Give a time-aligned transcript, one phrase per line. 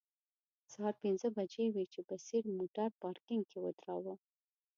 [0.71, 4.15] سهار پنځه بجې وې چې بصیر موټر پارکینګ کې و دراوه.